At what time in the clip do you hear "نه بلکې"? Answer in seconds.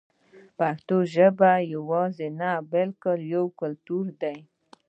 2.39-3.11